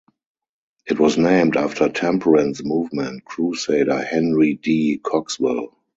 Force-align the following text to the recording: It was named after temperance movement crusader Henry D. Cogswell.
It 0.89 0.99
was 0.99 1.19
named 1.19 1.55
after 1.57 1.87
temperance 1.87 2.65
movement 2.65 3.23
crusader 3.23 4.01
Henry 4.03 4.55
D. 4.55 4.97
Cogswell. 4.97 5.77